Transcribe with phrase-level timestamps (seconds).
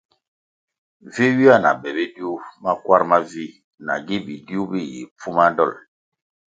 [1.13, 2.31] Vi ywia na be bidiu
[2.63, 3.53] makwarʼ mavih
[3.85, 5.77] nagi bidiu bi yi pfuma dolʼ.